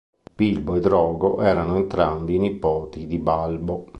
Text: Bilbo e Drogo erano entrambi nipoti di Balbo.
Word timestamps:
Bilbo 0.35 0.77
e 0.77 0.79
Drogo 0.79 1.43
erano 1.43 1.75
entrambi 1.77 2.39
nipoti 2.39 3.05
di 3.05 3.19
Balbo. 3.19 3.89